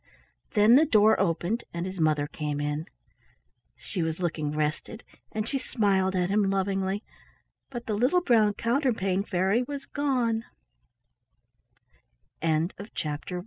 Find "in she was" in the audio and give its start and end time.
2.59-4.19